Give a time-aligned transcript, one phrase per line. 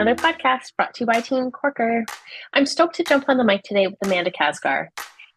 [0.00, 2.06] another podcast brought to you by Team Corker.
[2.54, 4.88] I'm stoked to jump on the mic today with Amanda Casgar.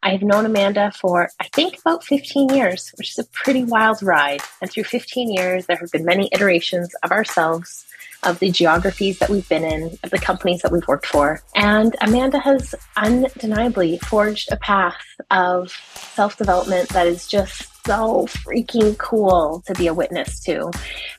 [0.02, 4.02] I have known Amanda for, I think, about 15 years, which is a pretty wild
[4.02, 4.40] ride.
[4.62, 7.86] And through 15 years, there have been many iterations of ourselves,
[8.24, 11.42] of the geographies that we've been in, of the companies that we've worked for.
[11.56, 15.72] And Amanda has undeniably forged a path of
[16.14, 20.72] self development that is just so freaking cool to be a witness to.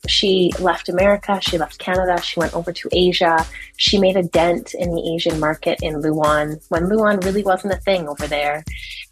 [0.09, 3.45] She left America, she left Canada, she went over to Asia.
[3.77, 7.79] She made a dent in the Asian market in Luan when Luan really wasn't a
[7.79, 8.65] thing over there,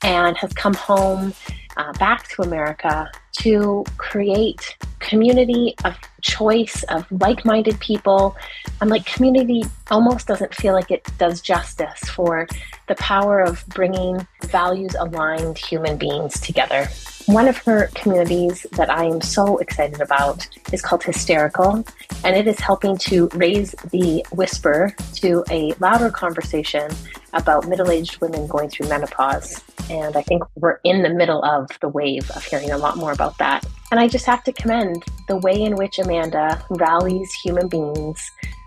[0.02, 1.34] and has come home
[1.77, 8.37] uh, back to America to create community of choice of like-minded people
[8.80, 12.47] I'm like community almost doesn't feel like it does justice for
[12.89, 16.89] the power of bringing values aligned human beings together
[17.27, 21.84] one of her communities that I am so excited about is called Hysterical,
[22.25, 26.91] and it is helping to raise the whisper to a louder conversation
[27.33, 29.62] about middle aged women going through menopause.
[29.89, 33.12] And I think we're in the middle of the wave of hearing a lot more
[33.12, 33.65] about that.
[33.91, 38.20] And I just have to commend the way in which Amanda rallies human beings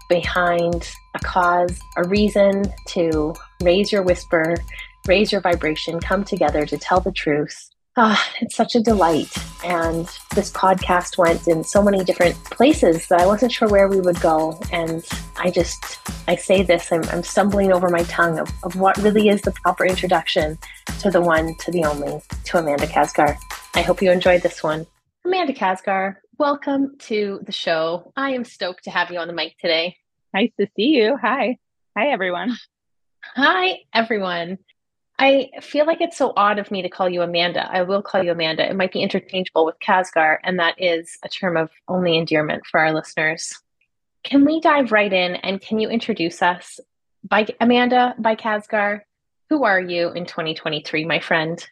[0.07, 4.55] behind a cause, a reason to raise your whisper,
[5.07, 9.33] raise your vibration, come together to tell the truth Ah, it's such a delight.
[9.63, 14.01] And this podcast went in so many different places that I wasn't sure where we
[14.01, 14.59] would go.
[14.73, 15.05] And
[15.37, 19.29] I just, I say this, I'm, I'm stumbling over my tongue of, of what really
[19.29, 20.57] is the proper introduction
[20.99, 23.37] to the one, to the only, to Amanda Casgar.
[23.75, 24.85] I hope you enjoyed this one.
[25.23, 28.11] Amanda Casgar, welcome to the show.
[28.17, 29.95] I am stoked to have you on the mic today.
[30.33, 31.15] Nice to see you.
[31.15, 31.57] Hi.
[31.97, 32.57] Hi, everyone.
[33.35, 34.57] Hi, everyone.
[35.17, 37.69] I feel like it's so odd of me to call you Amanda.
[37.71, 38.69] I will call you Amanda.
[38.69, 42.81] It might be interchangeable with Casgar, and that is a term of only endearment for
[42.81, 43.57] our listeners.
[44.23, 46.79] Can we dive right in and can you introduce us
[47.23, 49.01] by Amanda, by Casgar?
[49.49, 51.65] Who are you in 2023, my friend?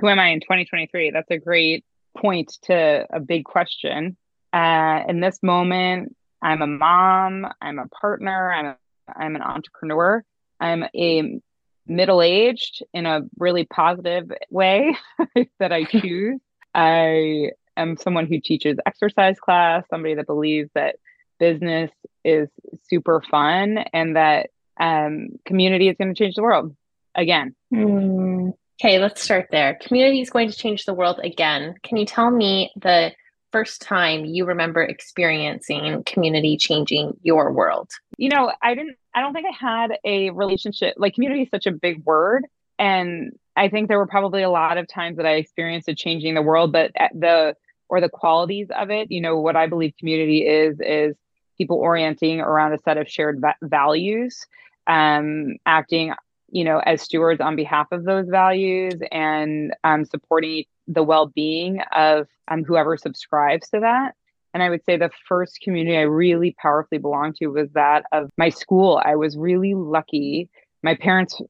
[0.00, 1.10] Who am I in 2023?
[1.10, 1.84] That's a great
[2.16, 4.16] point to a big question.
[4.52, 8.76] Uh, in this moment, I'm a mom, I'm a partner, I'm, a,
[9.16, 10.24] I'm an entrepreneur,
[10.58, 11.40] I'm a
[11.86, 14.96] middle aged in a really positive way
[15.58, 16.40] that I choose.
[16.74, 20.96] I am someone who teaches exercise class, somebody that believes that
[21.38, 21.90] business
[22.24, 22.48] is
[22.88, 26.76] super fun and that um, community is going to change the world
[27.14, 27.54] again.
[27.72, 28.52] Mm.
[28.82, 29.78] Okay, let's start there.
[29.82, 31.74] Community is going to change the world again.
[31.82, 33.12] Can you tell me the
[33.52, 37.90] first time you remember experiencing community changing your world?
[38.16, 41.66] You know, I didn't, I don't think I had a relationship, like community is such
[41.66, 42.46] a big word.
[42.78, 46.34] And I think there were probably a lot of times that I experienced it changing
[46.34, 47.54] the world, but the,
[47.88, 51.16] or the qualities of it, you know, what I believe community is, is
[51.58, 54.46] people orienting around a set of shared va- values,
[54.86, 56.14] um, acting
[56.50, 62.26] you know, as stewards on behalf of those values and um, supporting the well-being of
[62.48, 64.14] um, whoever subscribes to that.
[64.52, 68.30] And I would say the first community I really powerfully belonged to was that of
[68.36, 69.00] my school.
[69.04, 70.50] I was really lucky.
[70.82, 71.40] My parents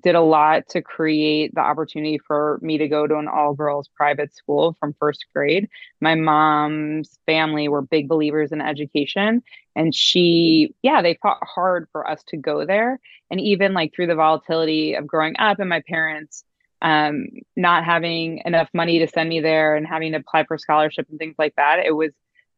[0.00, 3.88] did a lot to create the opportunity for me to go to an all girls
[3.96, 5.68] private school from first grade.
[6.00, 9.42] My mom's family were big believers in education.
[9.74, 13.00] And she, yeah, they fought hard for us to go there.
[13.32, 16.44] And even like through the volatility of growing up and my parents
[16.84, 21.06] um, not having enough money to send me there and having to apply for scholarship
[21.08, 22.12] and things like that, it was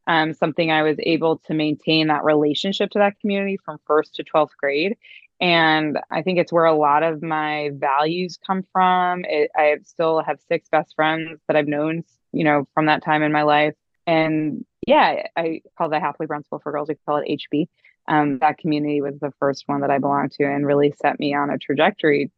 [0.08, 4.24] um, something I was able to maintain that relationship to that community from first to
[4.24, 4.96] 12th grade.
[5.40, 9.24] And I think it's where a lot of my values come from.
[9.24, 13.22] It, I still have six best friends that I've known, you know, from that time
[13.22, 13.74] in my life.
[14.08, 16.88] And yeah, I call that Hathaway Brown School for Girls.
[16.88, 17.68] We call it HB.
[18.08, 21.34] Um, that community was the first one that I belonged to and really set me
[21.34, 22.30] on a trajectory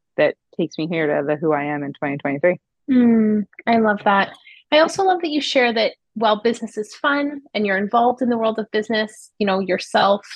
[0.58, 2.58] takes me here to the who I am in 2023.
[2.90, 4.32] Mm, I love that.
[4.72, 8.28] I also love that you share that while business is fun and you're involved in
[8.28, 10.26] the world of business, you know, yourself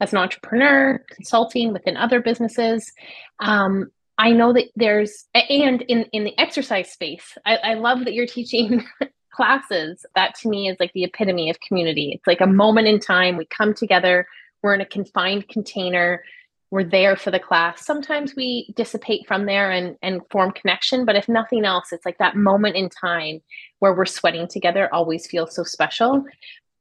[0.00, 2.92] as an entrepreneur, consulting within other businesses.
[3.40, 8.14] Um, I know that there's, and in, in the exercise space, I, I love that
[8.14, 8.84] you're teaching
[9.32, 10.06] classes.
[10.14, 12.12] That to me is like the epitome of community.
[12.14, 13.36] It's like a moment in time.
[13.36, 14.26] We come together,
[14.62, 16.22] we're in a confined container
[16.70, 17.84] we're there for the class.
[17.84, 22.18] Sometimes we dissipate from there and, and form connection, but if nothing else, it's like
[22.18, 23.40] that moment in time
[23.78, 26.24] where we're sweating together always feels so special.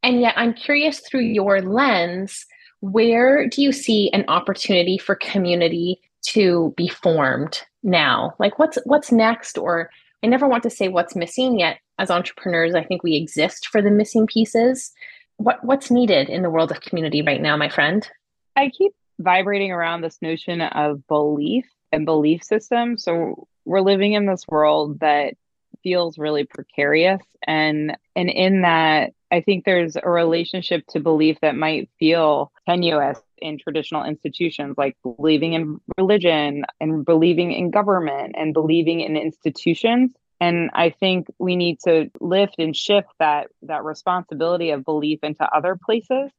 [0.01, 2.45] And yet, I'm curious through your lens,
[2.81, 8.33] where do you see an opportunity for community to be formed now?
[8.39, 9.57] Like, what's what's next?
[9.57, 9.89] Or
[10.23, 11.77] I never want to say what's missing yet.
[11.99, 14.91] As entrepreneurs, I think we exist for the missing pieces
[15.37, 18.07] what what's needed in the world of community right now, my friend?
[18.55, 22.97] I keep vibrating around this notion of belief and belief system.
[22.97, 25.35] So we're living in this world that
[25.83, 31.55] feels really precarious and and in that I think there's a relationship to belief that
[31.55, 38.53] might feel tenuous in traditional institutions like believing in religion and believing in government and
[38.53, 44.69] believing in institutions and i think we need to lift and shift that that responsibility
[44.69, 46.31] of belief into other places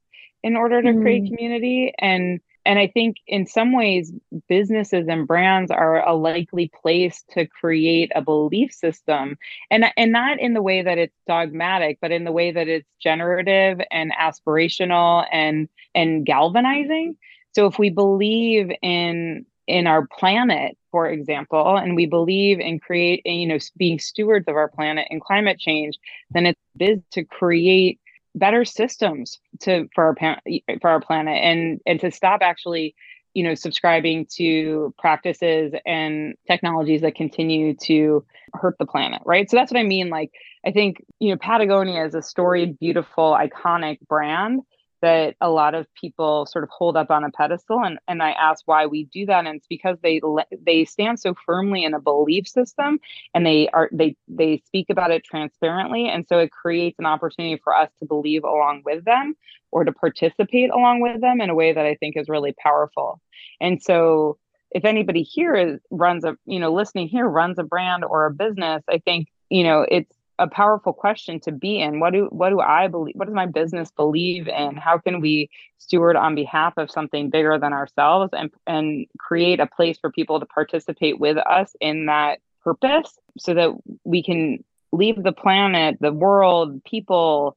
[0.43, 1.03] in order to mm.
[1.03, 4.13] create community and and I think in some ways,
[4.49, 9.37] businesses and brands are a likely place to create a belief system,
[9.71, 12.89] and and not in the way that it's dogmatic, but in the way that it's
[13.01, 17.17] generative and aspirational and and galvanizing.
[17.53, 23.23] So if we believe in in our planet, for example, and we believe in create,
[23.25, 25.99] you know, being stewards of our planet and climate change,
[26.31, 27.99] then it's biz to create
[28.35, 30.41] better systems to for our
[30.81, 32.95] for our planet and and to stop actually
[33.33, 39.51] you know subscribing to practices and technologies that continue to hurt the planet right?
[39.51, 40.11] So that's what i mean.
[40.11, 40.31] Like
[40.67, 44.63] i think you know patagonia is a storied beautiful iconic brand
[45.05, 48.31] that a lot of people sort of hold up on a pedestal and, and i
[48.33, 50.21] ask why we do that and it's because they
[50.65, 52.99] they stand so firmly in a belief system
[53.35, 57.61] and they are they they speak about it transparently and so it creates an opportunity
[57.62, 59.35] for us to believe along with them
[59.71, 63.21] or to participate along with them in a way that i think is really powerful.
[63.61, 64.39] And so
[64.71, 68.33] if anybody here is, runs a you know listening here runs a brand or a
[68.33, 72.01] business i think you know it's a powerful question to be in.
[72.01, 74.77] What do what do i believe what does my business believe in?
[74.77, 79.67] How can we steward on behalf of something bigger than ourselves and and create a
[79.67, 83.71] place for people to participate with us in that purpose so that
[84.05, 87.57] we can leave the planet the world people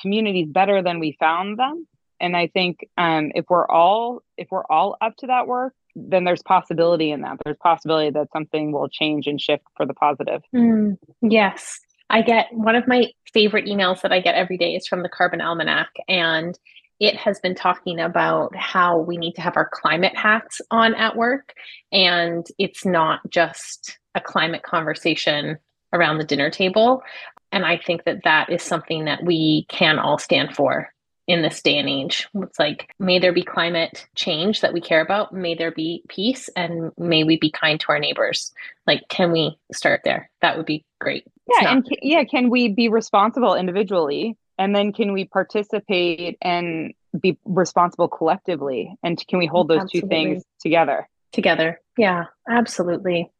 [0.00, 1.86] communities better than we found them?
[2.20, 6.22] And i think um, if we're all if we're all up to that work then
[6.22, 7.38] there's possibility in that.
[7.44, 10.42] There's possibility that something will change and shift for the positive.
[10.54, 14.86] Mm, yes I get one of my favorite emails that I get every day is
[14.86, 16.58] from the Carbon Almanac, and
[17.00, 21.16] it has been talking about how we need to have our climate hats on at
[21.16, 21.54] work.
[21.92, 25.58] And it's not just a climate conversation
[25.92, 27.02] around the dinner table.
[27.52, 30.92] And I think that that is something that we can all stand for
[31.28, 32.26] in this day and age.
[32.34, 36.48] It's like, may there be climate change that we care about, may there be peace,
[36.56, 38.50] and may we be kind to our neighbors.
[38.86, 40.30] Like, can we start there?
[40.40, 41.24] That would be great.
[41.46, 46.94] Yeah, and can, yeah, can we be responsible individually, and then can we participate and
[47.18, 50.00] be responsible collectively, and can we hold those Absolutely.
[50.00, 51.08] two things together?
[51.30, 53.30] Together, yeah, absolutely.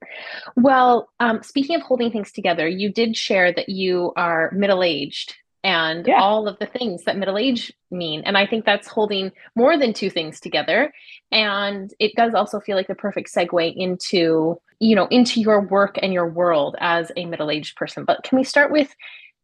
[0.56, 5.34] Well, um, speaking of holding things together, you did share that you are middle aged
[5.64, 6.20] and yeah.
[6.20, 8.22] all of the things that middle age mean.
[8.24, 10.92] And I think that's holding more than two things together.
[11.32, 15.98] And it does also feel like the perfect segue into, you know, into your work
[16.00, 18.04] and your world as a middle aged person.
[18.04, 18.94] But can we start with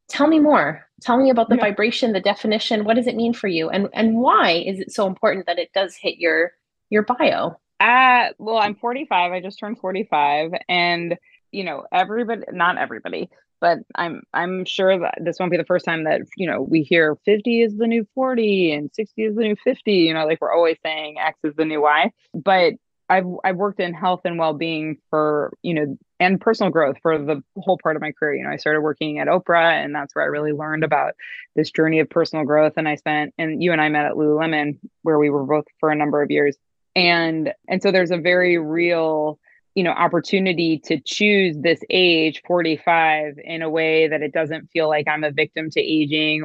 [0.08, 0.86] tell me more?
[1.02, 1.62] Tell me about the yeah.
[1.62, 2.84] vibration, the definition.
[2.84, 3.68] What does it mean for you?
[3.68, 6.52] And and why is it so important that it does hit your
[6.90, 7.58] your bio?
[7.80, 9.32] Uh well, I'm 45.
[9.32, 11.18] I just turned 45 and
[11.50, 13.30] you know, everybody not everybody,
[13.64, 16.82] but I'm I'm sure that this won't be the first time that you know we
[16.82, 19.90] hear 50 is the new 40 and 60 is the new 50.
[19.90, 22.12] You know, like we're always saying X is the new Y.
[22.34, 22.74] But
[23.08, 27.42] I've I've worked in health and well-being for you know and personal growth for the
[27.56, 28.34] whole part of my career.
[28.34, 31.14] You know, I started working at Oprah, and that's where I really learned about
[31.56, 32.74] this journey of personal growth.
[32.76, 35.88] And I spent and you and I met at Lululemon, where we were both for
[35.88, 36.54] a number of years.
[36.94, 39.38] And and so there's a very real
[39.74, 44.88] you know opportunity to choose this age 45 in a way that it doesn't feel
[44.88, 46.44] like i'm a victim to aging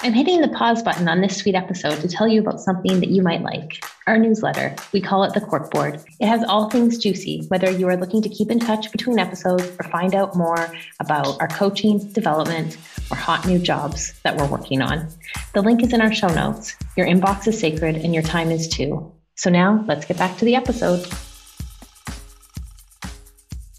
[0.00, 3.08] I'm hitting the pause button on this sweet episode to tell you about something that
[3.08, 3.82] you might like.
[4.06, 4.76] Our newsletter.
[4.92, 6.04] We call it the Corkboard.
[6.20, 9.64] It has all things juicy, whether you are looking to keep in touch between episodes
[9.64, 12.76] or find out more about our coaching, development,
[13.10, 15.08] or hot new jobs that we're working on.
[15.54, 16.76] The link is in our show notes.
[16.96, 19.15] Your inbox is sacred and your time is too.
[19.36, 21.06] So now let's get back to the episode.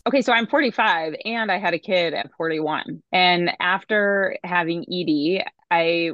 [0.07, 3.01] Okay, so I'm 45 and I had a kid at 41.
[3.11, 6.11] And after having Edie, I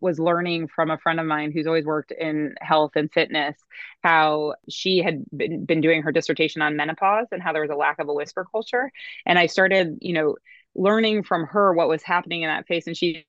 [0.00, 3.56] was learning from a friend of mine who's always worked in health and fitness
[4.02, 7.76] how she had been, been doing her dissertation on menopause and how there was a
[7.76, 8.90] lack of a whisper culture.
[9.26, 10.36] And I started, you know,
[10.74, 13.24] learning from her what was happening in that face and she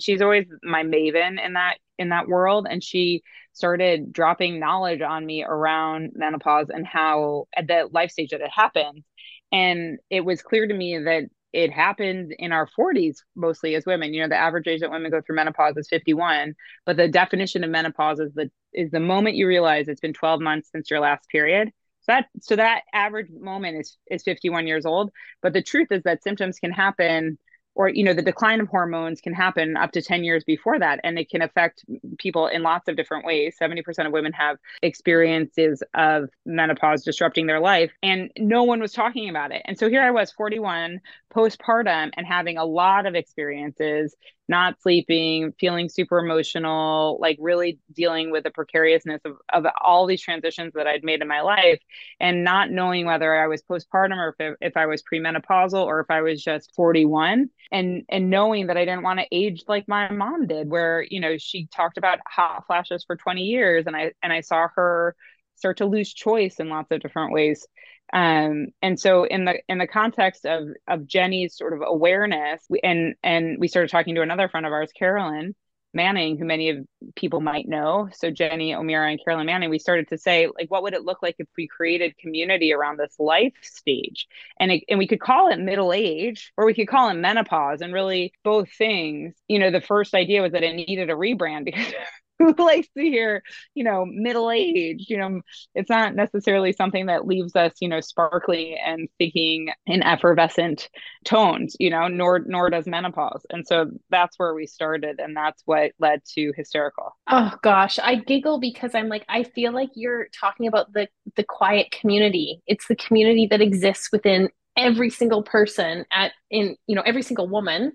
[0.00, 2.66] she's always my maven in that in that world.
[2.68, 8.30] And she started dropping knowledge on me around menopause and how at the life stage
[8.30, 9.04] that it happened.
[9.52, 14.14] And it was clear to me that it happened in our 40s mostly as women.
[14.14, 16.54] You know the average age that women go through menopause is 51
[16.86, 20.40] but the definition of menopause is the is the moment you realize it's been 12
[20.40, 21.70] months since your last period.
[22.02, 25.10] So that so that average moment is is 51 years old.
[25.42, 27.36] But the truth is that symptoms can happen
[27.74, 31.00] or you know the decline of hormones can happen up to 10 years before that
[31.04, 31.84] and it can affect
[32.18, 33.56] people in lots of different ways.
[33.60, 39.28] 70% of women have experiences of menopause disrupting their life and no one was talking
[39.28, 39.62] about it.
[39.64, 41.00] And so here i was 41
[41.34, 44.14] postpartum and having a lot of experiences
[44.48, 50.20] not sleeping, feeling super emotional, like really dealing with the precariousness of, of all these
[50.20, 51.78] transitions that I'd made in my life
[52.18, 56.10] and not knowing whether I was postpartum or if, if I was premenopausal or if
[56.10, 60.10] I was just 41 and and knowing that I didn't want to age like my
[60.10, 64.12] mom did where you know she talked about hot flashes for 20 years and I
[64.22, 65.14] and I saw her
[65.54, 67.66] start to lose choice in lots of different ways
[68.12, 73.14] um, and so in the in the context of of Jenny's sort of awareness, and
[73.22, 75.54] and we started talking to another friend of ours, Carolyn
[75.92, 76.78] Manning, who many of
[77.16, 78.08] people might know.
[78.12, 81.22] So Jenny O'Meara and Carolyn Manning, we started to say like, what would it look
[81.22, 84.26] like if we created community around this life stage,
[84.58, 87.80] and it, and we could call it middle age, or we could call it menopause,
[87.80, 89.34] and really both things.
[89.48, 91.92] You know, the first idea was that it needed a rebrand because
[92.56, 93.42] who likes to hear,
[93.74, 95.42] you know, middle aged, you know,
[95.74, 100.88] it's not necessarily something that leaves us, you know, sparkly and speaking in effervescent
[101.24, 103.44] tones, you know, nor nor does menopause.
[103.50, 107.14] And so that's where we started and that's what led to hysterical.
[107.28, 111.44] Oh gosh, I giggle because I'm like I feel like you're talking about the the
[111.44, 112.62] quiet community.
[112.66, 117.48] It's the community that exists within every single person at in you know every single
[117.48, 117.92] woman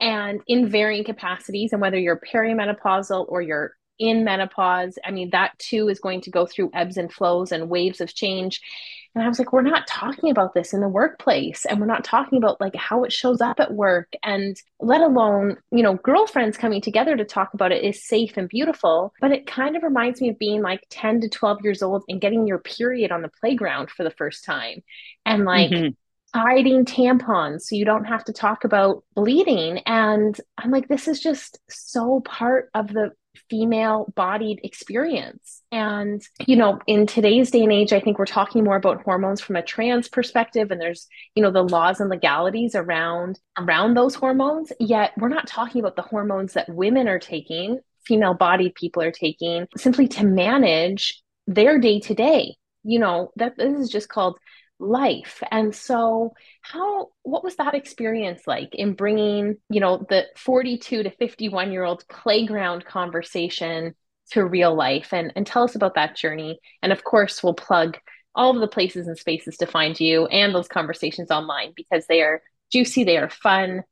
[0.00, 4.98] and in varying capacities and whether you're perimenopausal or you're in menopause.
[5.04, 8.14] I mean, that too is going to go through ebbs and flows and waves of
[8.14, 8.60] change.
[9.14, 12.04] And I was like, we're not talking about this in the workplace and we're not
[12.04, 16.56] talking about like how it shows up at work and let alone, you know, girlfriends
[16.56, 19.12] coming together to talk about it is safe and beautiful.
[19.20, 22.20] But it kind of reminds me of being like 10 to 12 years old and
[22.20, 24.84] getting your period on the playground for the first time.
[25.26, 25.88] And like, mm-hmm
[26.34, 31.20] hiding tampons so you don't have to talk about bleeding and i'm like this is
[31.20, 33.10] just so part of the
[33.48, 35.62] female bodied experience.
[35.72, 39.40] And, you know, in today's day and age, I think we're talking more about hormones
[39.40, 44.14] from a trans perspective and there's, you know, the laws and legalities around around those
[44.14, 49.02] hormones, yet we're not talking about the hormones that women are taking, female bodied people
[49.02, 52.56] are taking simply to manage their day to day.
[52.84, 54.38] You know, that this is just called
[54.78, 55.42] life.
[55.50, 61.10] And so how what was that experience like in bringing you know the 42 to
[61.10, 63.94] 51 year old playground conversation
[64.32, 65.12] to real life?
[65.12, 66.60] And and tell us about that journey.
[66.82, 67.98] And of course we'll plug
[68.34, 72.22] all of the places and spaces to find you and those conversations online because they
[72.22, 73.82] are juicy they are fun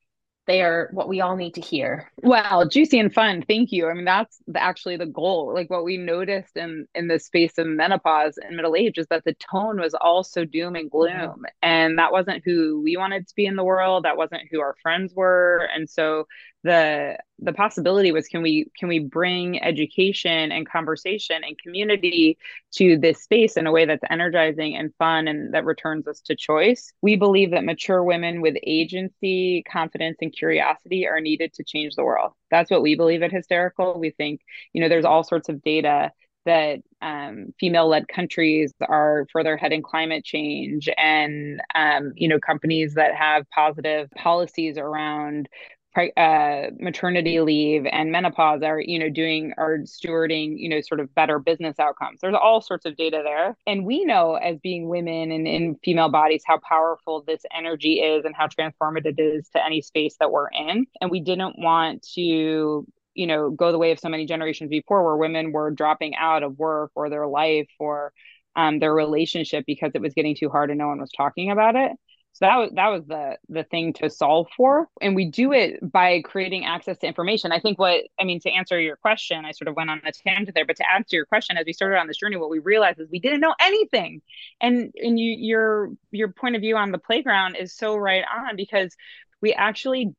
[0.46, 2.10] they are what we all need to hear.
[2.22, 3.44] Well, juicy and fun.
[3.46, 3.88] Thank you.
[3.88, 5.52] I mean, that's the, actually the goal.
[5.52, 9.24] Like what we noticed in in the space of menopause and middle age is that
[9.24, 11.44] the tone was also doom and gloom, mm-hmm.
[11.62, 14.04] and that wasn't who we wanted to be in the world.
[14.04, 16.26] That wasn't who our friends were, and so
[16.64, 22.38] the the possibility was can we can we bring education and conversation and community
[22.72, 26.34] to this space in a way that's energizing and fun and that returns us to
[26.34, 26.92] choice?
[27.02, 32.04] We believe that mature women with agency confidence and curiosity are needed to change the
[32.04, 32.32] world.
[32.50, 33.98] That's what we believe at hysterical.
[34.00, 34.40] We think
[34.72, 36.10] you know there's all sorts of data
[36.46, 42.94] that um, female-led countries are further ahead in climate change and um, you know companies
[42.94, 45.48] that have positive policies around
[45.96, 51.14] uh, maternity leave and menopause are you know doing are stewarding you know sort of
[51.14, 52.20] better business outcomes.
[52.20, 53.56] There's all sorts of data there.
[53.66, 58.24] And we know as being women and in female bodies how powerful this energy is
[58.24, 60.86] and how transformative it is to any space that we're in.
[61.00, 65.04] And we didn't want to you know go the way of so many generations before
[65.04, 68.12] where women were dropping out of work or their life or
[68.54, 71.76] um, their relationship because it was getting too hard and no one was talking about
[71.76, 71.92] it
[72.36, 75.80] so that was that was the the thing to solve for, and we do it
[75.90, 77.50] by creating access to information.
[77.50, 80.12] I think what I mean to answer your question, I sort of went on a
[80.12, 82.58] tangent there, but to answer your question, as we started on this journey, what we
[82.58, 84.20] realized is we didn't know anything,
[84.60, 88.54] and and you your your point of view on the playground is so right on
[88.54, 88.94] because
[89.40, 90.14] we actually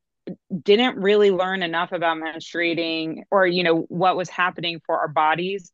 [0.62, 5.70] didn't really learn enough about menstruating or you know what was happening for our bodies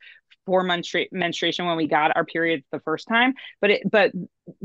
[0.46, 4.12] for menstru- menstruation when we got our periods the first time but it but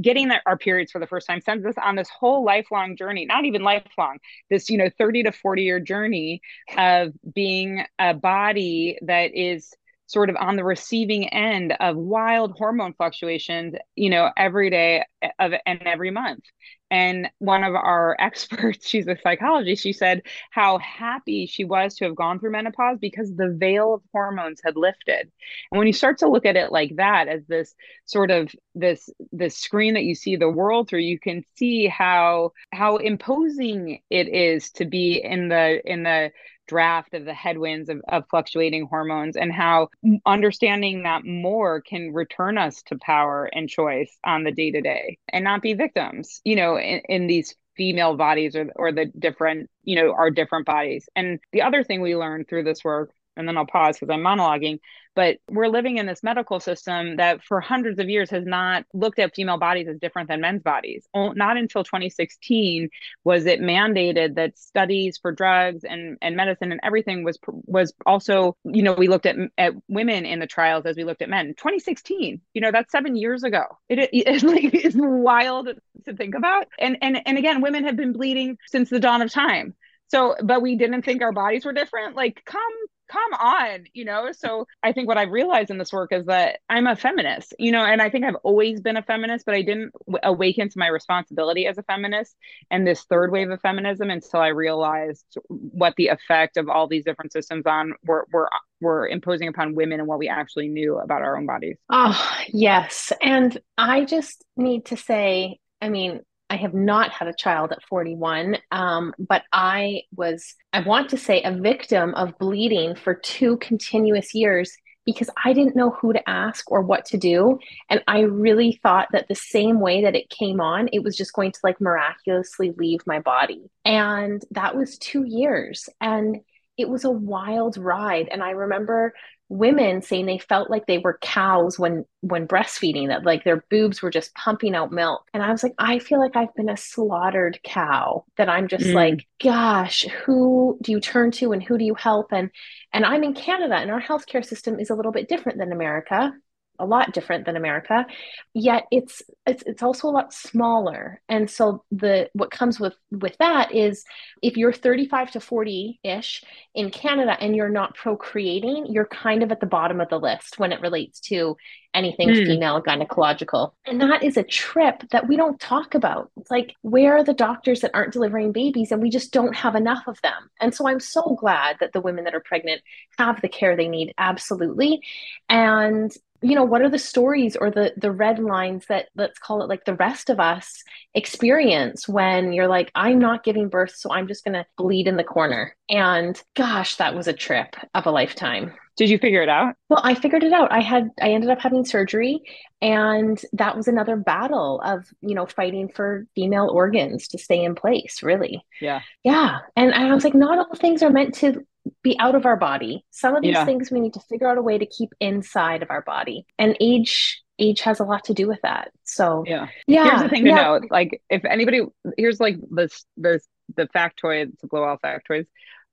[0.01, 3.25] getting that our periods for the first time sends us on this whole lifelong journey
[3.25, 4.17] not even lifelong
[4.50, 6.41] this you know 30 to 40 year journey
[6.77, 9.74] of being a body that is
[10.09, 15.29] sort of on the receiving end of wild hormone fluctuations, you know, every day eh,
[15.38, 16.43] of and every month.
[16.91, 22.05] And one of our experts, she's a psychologist, she said how happy she was to
[22.05, 25.31] have gone through menopause because the veil of hormones had lifted.
[25.72, 29.10] And when you start to look at it like that, as this sort of this
[29.31, 34.27] this screen that you see the world through, you can see how how imposing it
[34.27, 36.31] is to be in the in the
[36.70, 39.90] draft of the headwinds of, of fluctuating hormones and how
[40.26, 45.18] understanding that more can return us to power and choice on the day to day
[45.34, 49.70] and not be victims, you know, in, in these female bodies or, or the different,
[49.84, 51.10] you know, our different bodies.
[51.16, 54.22] And the other thing we learned through this work, and then I'll pause because I'm
[54.22, 54.80] monologuing,
[55.16, 59.20] but we're living in this medical system that for hundreds of years has not looked
[59.20, 61.08] at female bodies as different than men's bodies.
[61.16, 62.89] Not until 2016
[63.24, 68.56] was it mandated that studies for drugs and, and medicine and everything was was also,
[68.63, 71.48] you know, we looked at at women in the trials as we looked at men.
[71.58, 73.63] 2016, you know, that's seven years ago.
[73.89, 75.70] It, it, it's like it's wild
[76.06, 76.68] to think about.
[76.78, 79.75] And and and again, women have been bleeding since the dawn of time.
[80.10, 82.16] So, but we didn't think our bodies were different.
[82.16, 82.62] Like, come
[83.10, 84.32] come on, you know?
[84.32, 87.72] So I think what I've realized in this work is that I'm a feminist, you
[87.72, 89.92] know, and I think I've always been a feminist, but I didn't
[90.24, 92.36] awaken to my responsibility as a feminist
[92.70, 97.04] and this third wave of feminism until I realized what the effect of all these
[97.04, 98.50] different systems on were, were,
[98.82, 101.78] were imposing upon women and what we actually knew about our own bodies.
[101.89, 103.12] Oh, yes.
[103.22, 107.84] And I just need to say, I mean, I have not had a child at
[107.84, 113.58] 41, um, but I was, I want to say, a victim of bleeding for two
[113.58, 114.75] continuous years
[115.06, 117.60] because I didn't know who to ask or what to do.
[117.89, 121.34] And I really thought that the same way that it came on, it was just
[121.34, 123.70] going to like miraculously leave my body.
[123.86, 125.89] And that was two years.
[126.00, 126.38] And
[126.77, 128.29] it was a wild ride.
[128.32, 129.13] And I remember
[129.50, 134.01] women saying they felt like they were cows when when breastfeeding that like their boobs
[134.01, 135.27] were just pumping out milk.
[135.33, 138.85] And i was like i feel like i've been a slaughtered cow that i'm just
[138.85, 138.94] mm.
[138.94, 142.31] like gosh who do you turn to and who do you help?
[142.31, 142.51] And
[142.94, 146.31] and i'm in canada and our healthcare system is a little bit different than america
[146.79, 148.05] a lot different than America,
[148.53, 151.22] yet it's it's it's also a lot smaller.
[151.29, 154.05] And so the what comes with with that is
[154.42, 159.51] if you're 35 to 40 ish in Canada and you're not procreating, you're kind of
[159.51, 161.57] at the bottom of the list when it relates to
[161.94, 162.46] anything mm.
[162.46, 163.72] female gynecological.
[163.86, 166.32] And that is a trip that we don't talk about.
[166.38, 168.92] It's like, where are the doctors that aren't delivering babies?
[168.92, 170.50] And we just don't have enough of them.
[170.60, 172.82] And so I'm so glad that the women that are pregnant
[173.18, 175.02] have the care they need, absolutely.
[175.50, 179.62] And you know what are the stories or the the red lines that let's call
[179.62, 184.12] it like the rest of us experience when you're like i'm not giving birth so
[184.12, 188.06] i'm just going to bleed in the corner and gosh that was a trip of
[188.06, 191.29] a lifetime did you figure it out well i figured it out i had i
[191.29, 192.40] ended up having surgery
[192.81, 197.74] and that was another battle of you know fighting for female organs to stay in
[197.74, 201.66] place really yeah yeah and, i was like not all things are meant to
[202.03, 203.05] be out of our body.
[203.12, 203.66] Some of these yeah.
[203.66, 206.46] things we need to figure out a way to keep inside of our body.
[206.57, 208.92] And age age has a lot to do with that.
[209.03, 209.68] So yeah.
[209.88, 210.09] Yeah.
[210.09, 210.55] Here's the thing to yeah.
[210.55, 210.81] know.
[210.90, 211.81] Like if anybody
[212.18, 215.48] here's like this this the factoid, the blow out factoids.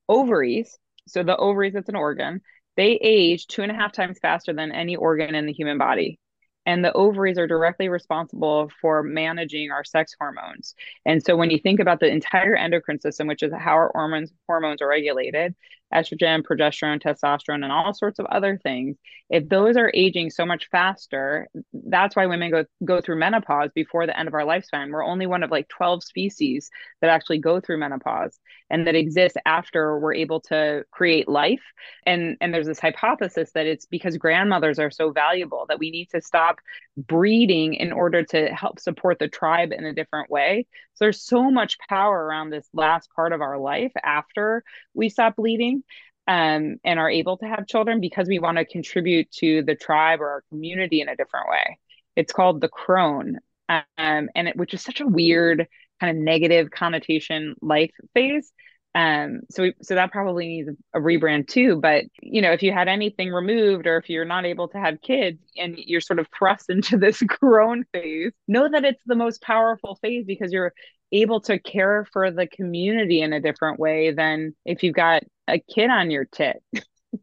[0.09, 2.41] Ovaries, so the ovaries, it's an organ,
[2.77, 6.19] they age two and a half times faster than any organ in the human body
[6.67, 10.75] and the ovaries are directly responsible for managing our sex hormones.
[11.07, 14.33] And so when you think about the entire endocrine system, which is how our hormones
[14.47, 15.55] hormones are regulated,
[15.95, 18.97] estrogen, progesterone, testosterone, and all sorts of other things,
[19.31, 24.07] if those are aging so much faster, that's why women go go through menopause before
[24.07, 24.91] the end of our lifespan.
[24.91, 28.39] We're only one of like 12 species that actually go through menopause
[28.71, 31.63] and that exists after we're able to create life.
[32.05, 36.11] And and there's this hypothesis that it's because grandmothers are so valuable that we need
[36.11, 36.56] to stop
[36.97, 40.67] breeding in order to help support the tribe in a different way.
[40.95, 44.65] So there's so much power around this last part of our life after
[44.95, 45.83] we stop bleeding
[46.27, 50.21] um, and are able to have children because we want to contribute to the tribe
[50.21, 51.79] or our community in a different way.
[52.17, 53.39] It's called the crone,
[53.69, 55.67] um, and it, which is such a weird
[56.01, 58.53] kind of negative connotation life phase.
[58.97, 61.77] Um, so we, so that probably needs a, rebrand too.
[61.77, 65.03] But you know, if you had anything removed, or if you're not able to have
[65.03, 69.43] kids, and you're sort of thrust into this crone phase, know that it's the most
[69.43, 70.73] powerful phase because you're
[71.13, 75.59] able to care for the community in a different way than if you've got a
[75.59, 76.57] kid on your tit,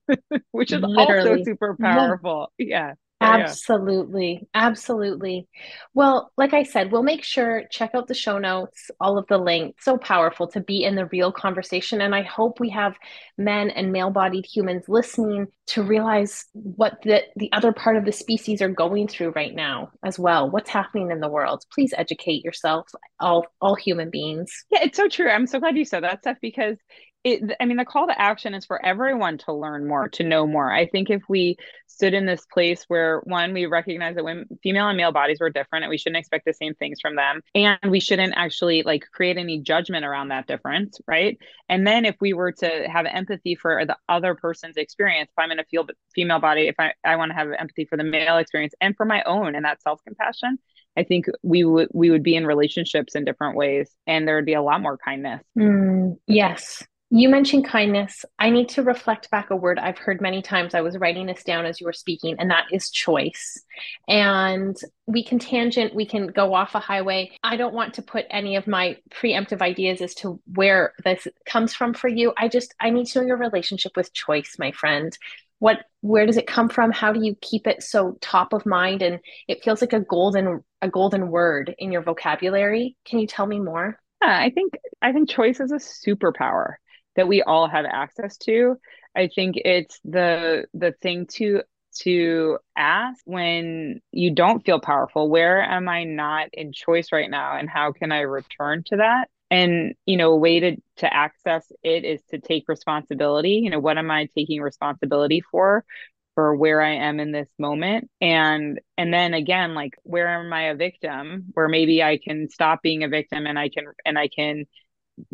[0.52, 1.40] which is Literally.
[1.40, 2.54] also super powerful.
[2.60, 2.68] Yeah.
[2.68, 2.94] yeah.
[3.24, 4.48] Absolutely.
[4.54, 5.48] Absolutely.
[5.94, 9.38] Well, like I said, we'll make sure check out the show notes, all of the
[9.38, 9.86] links.
[9.86, 12.02] So powerful to be in the real conversation.
[12.02, 12.96] And I hope we have
[13.38, 18.12] men and male bodied humans listening to realize what the, the other part of the
[18.12, 20.50] species are going through right now as well.
[20.50, 21.64] What's happening in the world.
[21.74, 22.88] Please educate yourself,
[23.20, 24.66] all all human beings.
[24.72, 25.30] Yeah, it's so true.
[25.30, 26.78] I'm so glad you said that stuff because
[27.24, 30.46] it, I mean, the call to action is for everyone to learn more, to know
[30.46, 30.72] more.
[30.72, 31.56] I think if we
[31.88, 35.50] stood in this place where one, we recognize that women, female and male bodies were
[35.50, 37.42] different and we shouldn't expect the same things from them.
[37.56, 41.00] And we shouldn't actually like create any judgment around that difference.
[41.08, 41.38] Right.
[41.70, 45.52] And then if we were to have empathy for the other person's experience, if I'm
[45.52, 48.74] in a female body, if I, I want to have empathy for the male experience
[48.82, 50.58] and for my own and that self compassion,
[50.98, 54.46] I think we would we would be in relationships in different ways, and there would
[54.46, 55.42] be a lot more kindness.
[55.58, 56.84] Mm, yes,
[57.16, 58.26] you mentioned kindness.
[58.40, 60.74] I need to reflect back a word I've heard many times.
[60.74, 63.64] I was writing this down as you were speaking, and that is choice.
[64.08, 67.30] And we can tangent, we can go off a highway.
[67.44, 71.76] I don't want to put any of my preemptive ideas as to where this comes
[71.76, 72.34] from for you.
[72.36, 75.16] I just, I need to know your relationship with choice, my friend.
[75.60, 76.92] What, where does it come from?
[76.92, 79.04] How do you keep it so top of mind?
[79.04, 82.98] And it feels like a golden, a golden word in your vocabulary.
[83.06, 84.00] Can you tell me more?
[84.20, 86.78] Yeah, I think, I think choice is a superpower
[87.16, 88.78] that we all have access to
[89.16, 91.62] i think it's the the thing to
[91.96, 97.56] to ask when you don't feel powerful where am i not in choice right now
[97.58, 99.30] and how can i return to that?
[99.52, 103.80] And you know a way to to access it is to take responsibility you know
[103.80, 105.86] what am i taking responsibility for
[106.34, 108.10] for where i am in this moment?
[108.20, 112.82] And and then again like where am i a victim where maybe i can stop
[112.82, 114.66] being a victim and i can and i can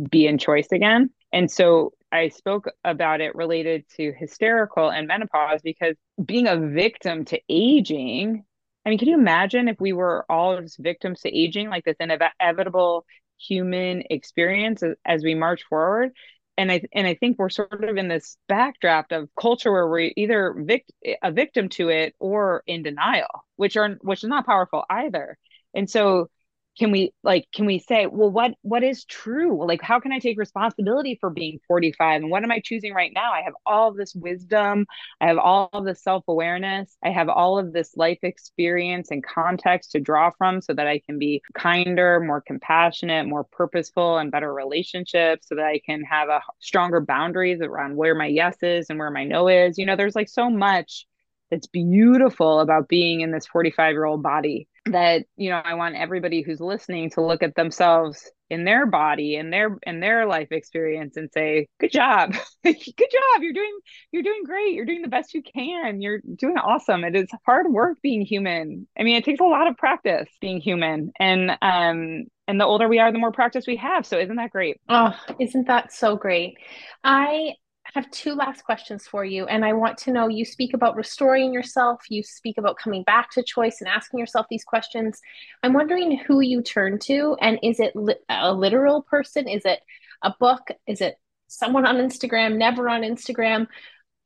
[0.10, 1.10] be in choice again.
[1.32, 7.26] And so I spoke about it related to hysterical and menopause because being a victim
[7.26, 8.44] to aging,
[8.86, 11.98] I mean, can you imagine if we were all just victims to aging, like this
[12.00, 13.06] inevitable
[13.38, 16.12] human experience as, we march forward?
[16.58, 20.12] And I and I think we're sort of in this backdraft of culture where we're
[20.18, 20.92] either vict-
[21.24, 25.38] a victim to it or in denial, which are which is not powerful either.
[25.74, 26.30] And so
[26.78, 29.66] can we like can we say well what what is true?
[29.66, 33.12] Like how can i take responsibility for being 45 and what am i choosing right
[33.14, 33.34] now?
[33.34, 34.86] I have all this wisdom.
[35.20, 36.98] I have all of this self-awareness.
[37.04, 41.00] I have all of this life experience and context to draw from so that i
[41.00, 46.30] can be kinder more compassionate more purposeful and better relationships so that i can have
[46.30, 49.78] a stronger boundaries around where my yes is and where my no is.
[49.78, 51.06] You know there's like so much
[51.52, 55.96] that's beautiful about being in this 45 year old body that you know i want
[55.96, 60.48] everybody who's listening to look at themselves in their body and their in their life
[60.52, 62.34] experience and say good job.
[62.64, 63.42] Good job.
[63.42, 63.80] You're doing
[64.12, 64.74] you're doing great.
[64.74, 66.02] You're doing the best you can.
[66.02, 67.04] You're doing awesome.
[67.04, 68.88] It is hard work being human.
[69.00, 71.12] I mean it takes a lot of practice being human.
[71.20, 74.06] And um and the older we are the more practice we have.
[74.06, 74.82] So isn't that great?
[74.90, 76.58] Oh isn't that so great?
[77.04, 77.54] I
[77.94, 79.46] have two last questions for you.
[79.46, 83.32] And I want to know you speak about restoring yourself, you speak about coming back
[83.32, 85.20] to choice and asking yourself these questions.
[85.64, 87.36] I'm wondering who you turn to.
[87.42, 89.48] And is it li- a literal person?
[89.48, 89.80] Is it
[90.22, 90.70] a book?
[90.88, 91.16] Is it
[91.48, 93.68] someone on Instagram, never on Instagram?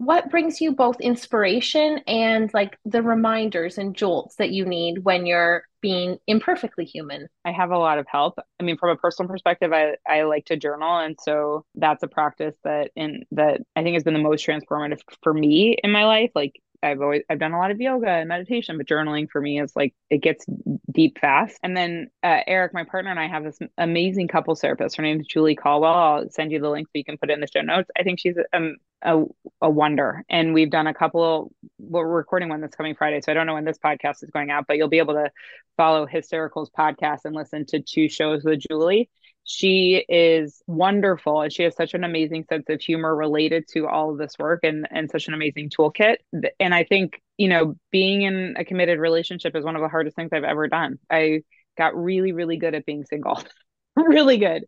[0.06, 5.26] What brings you both inspiration and like the reminders and jolts that you need when
[5.26, 7.28] you're being imperfectly human?
[7.46, 8.40] I have a lot of help.
[8.60, 12.08] I mean from a personal perspective i, I like to journal and so that's a
[12.08, 16.06] practice that in that i think has been the most transformative for me in my
[16.06, 16.32] life.
[16.36, 19.60] Like I've always I've done a lot of yoga and meditation, but journaling for me
[19.62, 20.46] is like it gets
[20.92, 21.58] deep fast.
[21.64, 24.98] And then uh, Eric, my partner, and I have this amazing couple therapist.
[24.98, 25.94] Her name is Judy Colwell.
[25.94, 27.90] I'll send you the link so you can put it in the show notes.
[27.98, 28.60] I think she's a,
[29.02, 29.24] a,
[29.62, 30.24] a wonder.
[30.30, 31.54] And we've done a couple.
[31.80, 34.52] We're recording one that's coming Friday, so I don't know when this podcast is going
[34.52, 35.32] out, but you'll be able to
[35.78, 39.10] follow Hysterical's podcast and listen to two shows with Judy
[39.44, 44.12] she is wonderful and she has such an amazing sense of humor related to all
[44.12, 46.18] of this work and and such an amazing toolkit.
[46.60, 50.16] And i think you know being in a committed relationship is one of the hardest
[50.16, 51.00] things i've ever done.
[51.10, 51.44] I
[51.78, 53.42] got really really good at being single.
[53.96, 54.64] Really good.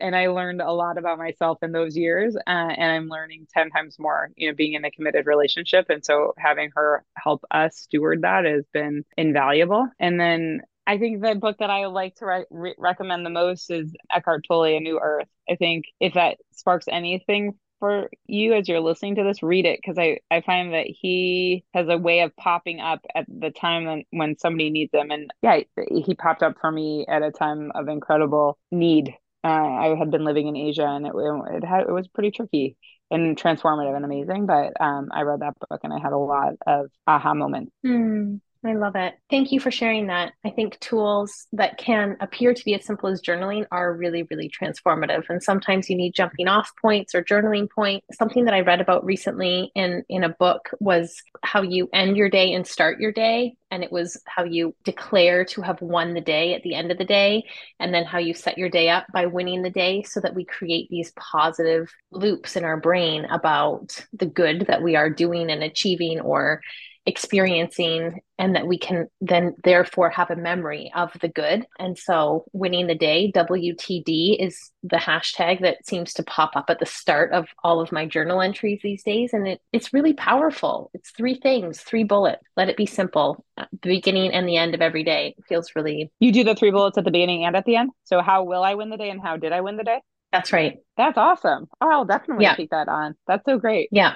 [0.00, 3.68] And i learned a lot about myself in those years uh, and i'm learning 10
[3.70, 5.86] times more you know being in a committed relationship.
[5.90, 9.86] And so having her help us steward that has been invaluable.
[10.00, 13.70] And then I think the book that I like to re- re- recommend the most
[13.70, 15.28] is Eckhart Tolle, A New Earth.
[15.48, 19.80] I think if that sparks anything for you as you're listening to this, read it
[19.80, 23.84] because I, I find that he has a way of popping up at the time
[23.84, 25.10] when, when somebody needs him.
[25.10, 29.14] And yeah, he popped up for me at a time of incredible need.
[29.44, 32.76] Uh, I had been living in Asia and it, it, had, it was pretty tricky
[33.10, 34.46] and transformative and amazing.
[34.46, 37.72] But um, I read that book and I had a lot of aha moments.
[37.84, 38.40] Mm.
[38.64, 39.14] I love it.
[39.28, 40.34] Thank you for sharing that.
[40.44, 44.48] I think tools that can appear to be as simple as journaling are really, really
[44.48, 45.24] transformative.
[45.28, 48.04] And sometimes you need jumping off points or journaling point.
[48.12, 52.28] Something that I read about recently in, in a book was how you end your
[52.28, 53.56] day and start your day.
[53.72, 56.98] And it was how you declare to have won the day at the end of
[56.98, 57.44] the day,
[57.80, 60.44] and then how you set your day up by winning the day so that we
[60.44, 65.64] create these positive loops in our brain about the good that we are doing and
[65.64, 66.60] achieving or
[67.04, 71.66] experiencing and that we can then therefore have a memory of the good.
[71.78, 76.78] And so winning the day, WTD is the hashtag that seems to pop up at
[76.78, 79.32] the start of all of my journal entries these days.
[79.32, 80.90] And it, it's really powerful.
[80.94, 82.42] It's three things, three bullets.
[82.56, 83.44] Let it be simple.
[83.56, 86.10] Uh, the beginning and the end of every day it feels really.
[86.20, 87.90] You do the three bullets at the beginning and at the end.
[88.04, 90.00] So how will I win the day and how did I win the day?
[90.32, 90.78] That's right.
[90.96, 91.68] That's awesome.
[91.80, 92.54] Oh, I'll definitely yeah.
[92.54, 93.14] take that on.
[93.26, 93.88] That's so great.
[93.92, 94.14] Yeah.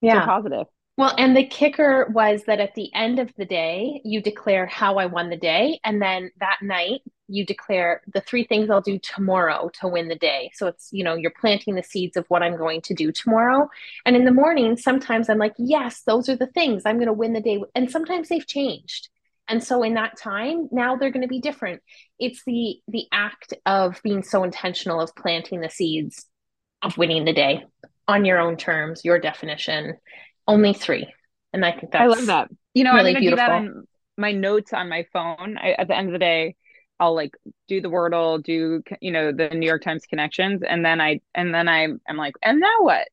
[0.00, 0.22] Yeah.
[0.22, 0.66] So positive.
[0.98, 4.98] Well, and the kicker was that at the end of the day, you declare how
[4.98, 5.80] I won the day.
[5.84, 10.16] And then that night, you declare the three things I'll do tomorrow to win the
[10.16, 10.50] day.
[10.52, 13.70] So it's, you know, you're planting the seeds of what I'm going to do tomorrow.
[14.04, 17.14] And in the morning, sometimes I'm like, yes, those are the things I'm going to
[17.14, 17.62] win the day.
[17.74, 19.08] And sometimes they've changed.
[19.48, 21.82] And so in that time, now they're going to be different.
[22.18, 26.26] It's the the act of being so intentional of planting the seeds
[26.82, 27.64] of winning the day
[28.06, 29.96] on your own terms, your definition
[30.52, 31.12] only three.
[31.52, 32.50] And I think that's I love that.
[32.74, 33.46] You know, really I'm gonna beautiful.
[33.46, 33.84] do that in
[34.16, 35.58] my notes on my phone.
[35.58, 36.56] I, at the end of the day,
[36.98, 37.34] I'll like
[37.68, 41.52] do the Wordle, do you know the New York Times connections, and then I and
[41.54, 43.08] then I am like, and now what?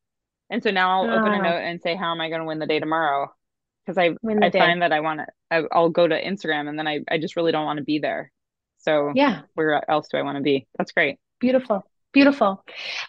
[0.48, 1.18] And so now I'll oh.
[1.18, 1.42] open a ah.
[1.42, 3.32] note and say, how am I going to win the day tomorrow?
[3.84, 4.58] Because I I day.
[4.58, 5.68] find that I want to.
[5.72, 8.30] I'll go to Instagram, and then I I just really don't want to be there.
[8.78, 10.66] So yeah, where else do I want to be?
[10.78, 11.18] That's great.
[11.40, 11.84] Beautiful.
[12.12, 12.64] Beautiful.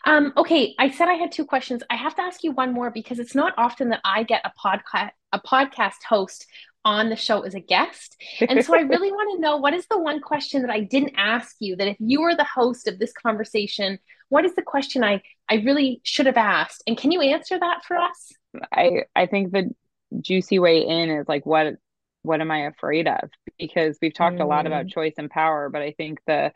[0.06, 1.82] Um, okay, I said I had two questions.
[1.90, 4.52] I have to ask you one more because it's not often that I get a
[4.60, 6.46] podcast a podcast host
[6.84, 8.18] on the show as a guest.
[8.42, 11.14] And so I really want to know what is the one question that I didn't
[11.16, 15.04] ask you that if you were the host of this conversation, what is the question
[15.04, 16.84] I I really should have asked?
[16.86, 18.34] And can you answer that for us?
[18.72, 19.74] I I think the
[20.20, 21.76] juicy way in is like what
[22.24, 23.30] what am I afraid of?
[23.58, 24.44] Because we've talked mm.
[24.44, 24.92] a lot about mm.
[24.92, 26.52] choice and power, but I think the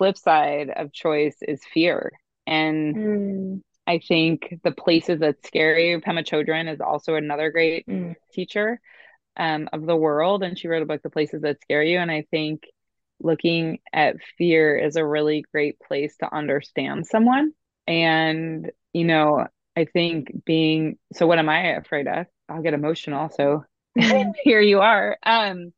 [0.00, 2.10] flip side of choice is fear.
[2.46, 3.62] And mm.
[3.86, 8.14] I think the places that scare you, Pema Chodron is also another great mm.
[8.32, 8.80] teacher
[9.36, 10.42] um, of the world.
[10.42, 11.98] And she wrote a book, The Places That Scare You.
[11.98, 12.62] And I think
[13.20, 17.52] looking at fear is a really great place to understand someone.
[17.86, 22.24] And, you know, I think being so, what am I afraid of?
[22.48, 23.28] I'll get emotional.
[23.36, 23.64] So
[23.98, 24.32] mm.
[24.44, 25.18] here you are.
[25.22, 25.74] Um,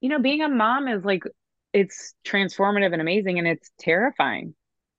[0.00, 1.24] you know, being a mom is like
[1.72, 4.54] it's transformative and amazing and it's terrifying.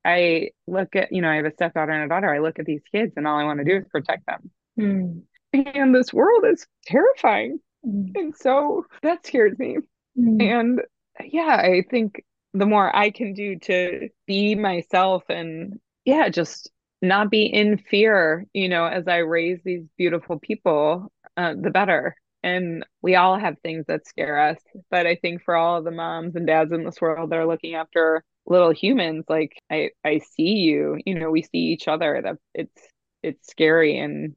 [0.06, 2.34] I look at, you know, I have a stepdaughter and a daughter.
[2.34, 4.52] I look at these kids and all I want to do is protect them.
[4.80, 5.22] Mm.
[5.54, 7.60] And this world is terrifying.
[7.86, 8.12] Mm.
[8.16, 9.78] And so that scares me.
[10.18, 10.42] Mm.
[10.42, 10.82] And
[11.24, 17.30] yeah, I think the more I can do to be myself and yeah, just not
[17.30, 22.86] be in fear, you know, as I raise these beautiful people, uh, the better and
[23.02, 24.58] we all have things that scare us
[24.90, 27.48] but i think for all of the moms and dads in this world that are
[27.48, 32.22] looking after little humans like i i see you you know we see each other
[32.24, 32.82] that it's
[33.22, 34.36] it's scary and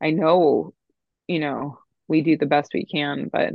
[0.00, 0.72] i know
[1.26, 3.52] you know we do the best we can but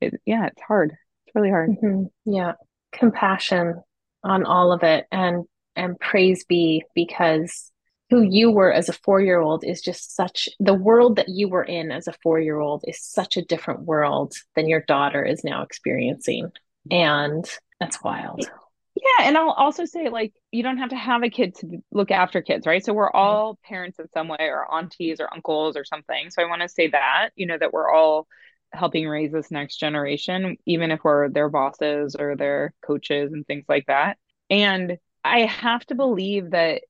[0.00, 0.92] it yeah it's hard.
[1.26, 1.70] It's really hard.
[1.70, 2.04] Mm-hmm.
[2.32, 2.52] yeah.
[2.92, 3.82] Compassion
[4.24, 5.44] on all of it and
[5.76, 7.70] and praise be because
[8.10, 11.48] who you were as a four year old is just such the world that you
[11.48, 15.22] were in as a four year old is such a different world than your daughter
[15.24, 16.50] is now experiencing.
[16.90, 17.48] And
[17.80, 18.48] that's wild.
[18.96, 19.26] Yeah.
[19.26, 22.42] And I'll also say, like, you don't have to have a kid to look after
[22.42, 22.84] kids, right?
[22.84, 26.30] So we're all parents in some way, or aunties, or uncles, or something.
[26.30, 28.26] So I want to say that, you know, that we're all
[28.72, 33.64] helping raise this next generation, even if we're their bosses or their coaches and things
[33.68, 34.18] like that.
[34.50, 36.82] And I have to believe that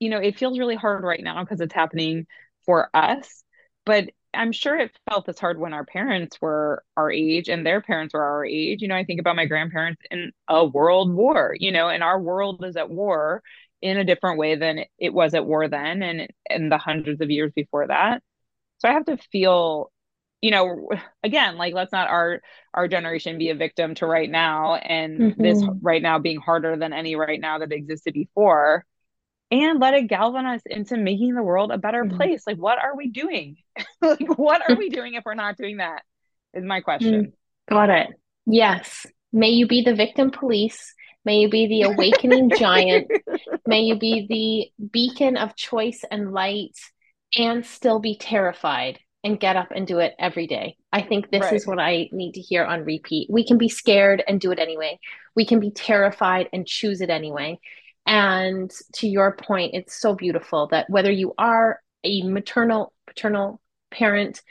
[0.00, 2.26] you know, it feels really hard right now because it's happening
[2.64, 3.44] for us,
[3.84, 7.80] but I'm sure it felt this hard when our parents were our age and their
[7.80, 8.80] parents were our age.
[8.80, 12.20] You know, I think about my grandparents in a world war, you know, and our
[12.20, 13.42] world is at war
[13.82, 17.30] in a different way than it was at war then and in the hundreds of
[17.30, 18.22] years before that.
[18.78, 19.90] So I have to feel,
[20.40, 20.88] you know,
[21.24, 22.40] again, like let's not our
[22.72, 25.42] our generation be a victim to right now and mm-hmm.
[25.42, 28.86] this right now being harder than any right now that existed before
[29.50, 32.16] and let it galvanize into making the world a better mm-hmm.
[32.16, 32.44] place.
[32.46, 33.56] Like, what are we doing?
[34.02, 36.02] like, what are we doing if we're not doing that?
[36.54, 37.14] Is my question.
[37.14, 37.32] Mm,
[37.68, 38.08] got it.
[38.46, 39.06] Yes.
[39.32, 40.94] May you be the victim police.
[41.24, 43.10] May you be the awakening giant.
[43.66, 46.76] May you be the beacon of choice and light
[47.36, 50.76] and still be terrified and get up and do it every day.
[50.92, 51.52] I think this right.
[51.52, 53.28] is what I need to hear on repeat.
[53.30, 54.98] We can be scared and do it anyway.
[55.36, 57.60] We can be terrified and choose it anyway.
[58.10, 63.60] And to your point, it's so beautiful that whether you are a maternal, paternal
[63.92, 64.42] parent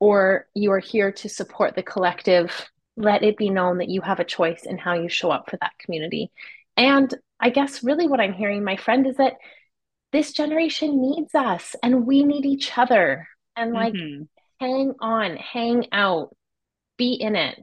[0.00, 4.18] or you are here to support the collective, let it be known that you have
[4.18, 6.32] a choice in how you show up for that community.
[6.78, 9.34] And I guess really what I'm hearing, my friend, is that
[10.12, 13.28] this generation needs us and we need each other.
[13.54, 14.22] And like, mm-hmm.
[14.58, 16.34] hang on, hang out,
[16.96, 17.62] be in it.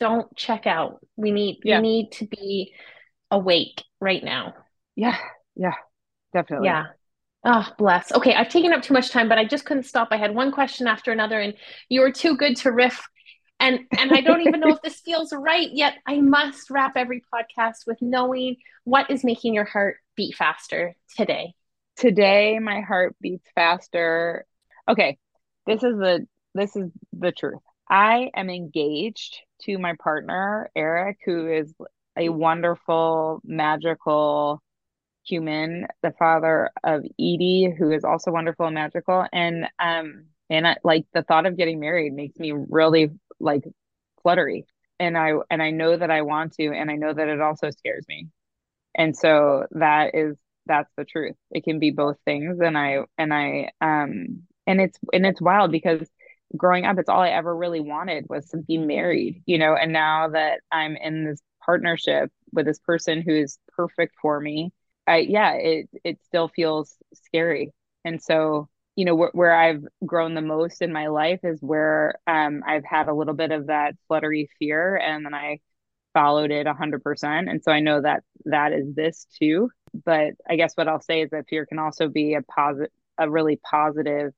[0.00, 1.04] Don't check out.
[1.16, 1.80] We need yeah.
[1.80, 2.72] we need to be
[3.30, 4.54] awake right now.
[4.96, 5.16] Yeah,
[5.54, 5.74] yeah,
[6.32, 6.66] definitely.
[6.66, 6.86] Yeah.
[7.44, 8.10] Oh, bless.
[8.12, 10.08] Okay, I've taken up too much time, but I just couldn't stop.
[10.10, 11.54] I had one question after another, and
[11.88, 13.06] you were too good to riff.
[13.60, 15.94] And and I don't even know if this feels right yet.
[16.06, 21.54] I must wrap every podcast with knowing what is making your heart beat faster today.
[21.96, 24.44] Today, my heart beats faster.
[24.88, 25.16] Okay,
[25.66, 27.62] this is the this is the truth.
[27.88, 31.72] I am engaged to my partner Eric, who is
[32.18, 34.62] a wonderful, magical
[35.26, 39.26] human, the father of Edie, who is also wonderful and magical.
[39.32, 43.10] And um and I, like the thought of getting married makes me really
[43.40, 43.64] like
[44.22, 44.66] fluttery.
[45.00, 47.70] And I and I know that I want to, and I know that it also
[47.70, 48.28] scares me.
[48.96, 50.36] And so that is
[50.66, 51.36] that's the truth.
[51.50, 52.60] It can be both things.
[52.60, 56.08] And I and I um and it's and it's wild because
[56.56, 59.92] growing up it's all I ever really wanted was to be married, you know, and
[59.92, 64.72] now that I'm in this partnership with this person who's perfect for me
[65.06, 67.72] I yeah, it it still feels scary.
[68.04, 72.14] And so, you know, wh- where I've grown the most in my life is where
[72.26, 75.60] um, I've had a little bit of that fluttery fear, and then I
[76.14, 77.48] followed it 100%.
[77.48, 79.70] And so I know that that is this too.
[80.04, 83.30] But I guess what I'll say is that fear can also be a positive, a
[83.30, 84.32] really positive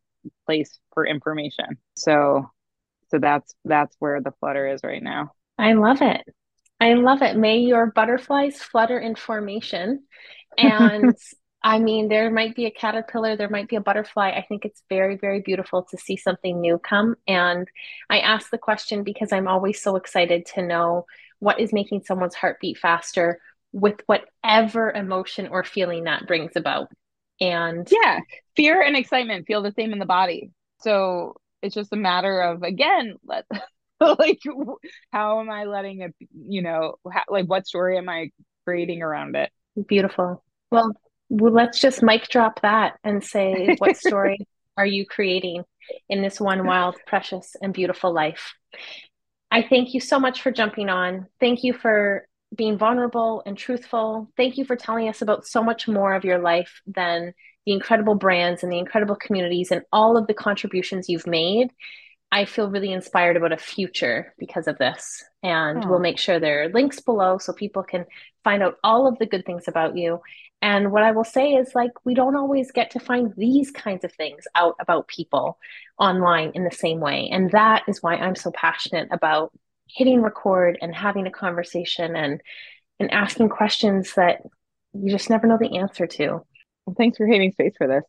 [0.46, 1.78] place for information.
[1.96, 2.50] So,
[3.10, 5.32] so that's that's where the flutter is right now.
[5.58, 6.22] I love it.
[6.80, 7.36] I love it.
[7.36, 10.04] May your butterflies flutter in formation
[10.58, 11.14] and
[11.62, 14.30] I mean, there might be a caterpillar, there might be a butterfly.
[14.30, 17.16] I think it's very, very beautiful to see something new come.
[17.26, 17.68] And
[18.08, 21.06] I ask the question because I'm always so excited to know
[21.40, 23.40] what is making someone's heart beat faster
[23.72, 26.88] with whatever emotion or feeling that brings about.
[27.40, 28.20] And yeah,
[28.56, 30.50] fear and excitement feel the same in the body.
[30.80, 33.44] So it's just a matter of, again, let.
[34.00, 34.38] like
[35.10, 38.30] how am i letting it you know how, like what story am i
[38.64, 39.50] creating around it
[39.88, 40.92] beautiful well,
[41.28, 45.64] well, let's just mic drop that and say, what story are you creating
[46.08, 48.54] in this one wild, precious, and beautiful life?
[49.50, 51.26] I thank you so much for jumping on.
[51.40, 54.30] Thank you for being vulnerable and truthful.
[54.36, 57.34] Thank you for telling us about so much more of your life than
[57.66, 61.70] the incredible brands and the incredible communities and all of the contributions you've made.
[62.30, 65.24] I feel really inspired about a future because of this.
[65.42, 65.88] And oh.
[65.88, 68.04] we'll make sure there are links below so people can
[68.44, 70.20] find out all of the good things about you
[70.60, 74.04] and what I will say is like, we don't always get to find these kinds
[74.04, 75.58] of things out about people
[75.98, 77.28] online in the same way.
[77.30, 79.52] And that is why I'm so passionate about
[79.86, 82.40] hitting record and having a conversation and
[83.00, 84.42] and asking questions that
[84.92, 86.42] you just never know the answer to.
[86.84, 88.02] Well, thanks for having space for this.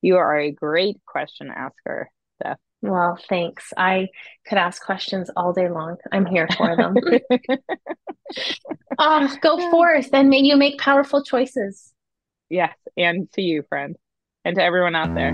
[0.00, 2.08] You are a great question asker,
[2.40, 2.58] Steph.
[2.84, 3.72] Well, thanks.
[3.78, 4.08] I
[4.46, 5.96] could ask questions all day long.
[6.12, 6.94] I'm here for them.
[8.98, 11.94] oh, go forth and may you make powerful choices.
[12.50, 13.96] Yes, and to you, friend,
[14.44, 15.28] and to everyone out there.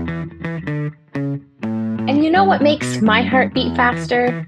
[2.07, 4.45] And you know what makes my heart beat faster?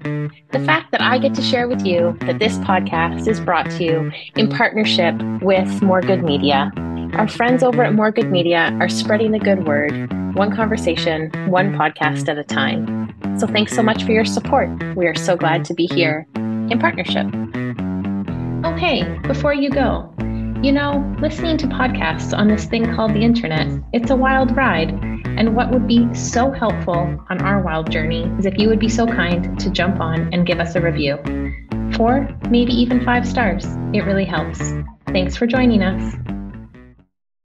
[0.52, 3.84] The fact that I get to share with you that this podcast is brought to
[3.84, 6.72] you in partnership with More Good Media.
[7.16, 11.72] Our friends over at More Good Media are spreading the good word, one conversation, one
[11.72, 13.14] podcast at a time.
[13.38, 14.68] So thanks so much for your support.
[14.96, 17.26] We are so glad to be here in partnership.
[18.64, 20.12] Oh, hey, before you go,
[20.60, 24.90] you know, listening to podcasts on this thing called the internet, it's a wild ride.
[25.38, 28.88] And what would be so helpful on our wild journey is if you would be
[28.88, 31.18] so kind to jump on and give us a review.
[31.94, 33.64] Four, maybe even five stars.
[33.92, 34.72] It really helps.
[35.12, 36.33] Thanks for joining us.